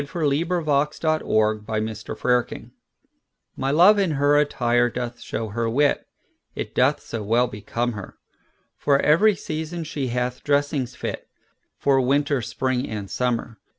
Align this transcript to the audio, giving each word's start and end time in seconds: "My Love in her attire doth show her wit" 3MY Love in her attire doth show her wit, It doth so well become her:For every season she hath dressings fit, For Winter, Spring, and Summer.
"My 0.01 0.07
Love 0.15 0.41
in 0.41 0.41
her 0.41 0.61
attire 0.65 1.19
doth 1.19 1.21
show 1.21 1.21
her 1.21 2.09
wit" 2.09 2.37
3MY 3.67 3.71
Love 3.71 3.99
in 3.99 4.11
her 4.17 4.35
attire 4.35 4.89
doth 4.89 5.19
show 5.21 5.47
her 5.49 5.69
wit, 5.69 6.07
It 6.55 6.73
doth 6.73 7.01
so 7.01 7.21
well 7.21 7.45
become 7.45 7.91
her:For 7.91 8.97
every 8.99 9.35
season 9.35 9.83
she 9.83 10.07
hath 10.07 10.43
dressings 10.43 10.95
fit, 10.95 11.29
For 11.77 12.01
Winter, 12.01 12.41
Spring, 12.41 12.89
and 12.89 13.11
Summer. 13.11 13.59